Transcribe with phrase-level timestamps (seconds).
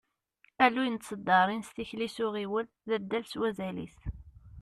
[0.65, 3.97] Alluy n tseddaṛin s tikli s uɣiwel, d addal s wazal-is.